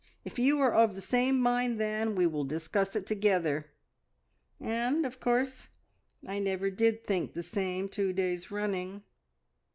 [0.25, 3.67] If you are of the same mind then, we will discuss it together,'
[4.59, 5.67] and, of course,
[6.25, 9.03] I never did think the same two days running.